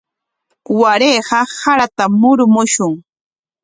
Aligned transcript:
Warayqa 0.79 1.39
saratam 1.59 2.11
murumushun. 2.21 2.93